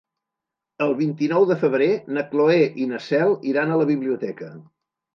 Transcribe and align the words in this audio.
El 0.85 0.95
vint-i-nou 1.01 1.45
de 1.51 1.59
febrer 1.65 1.91
na 2.17 2.25
Cloè 2.33 2.59
i 2.87 2.91
na 2.95 3.05
Cel 3.13 3.39
iran 3.55 3.71
a 3.71 3.81
la 3.85 3.91
biblioteca. 3.95 4.55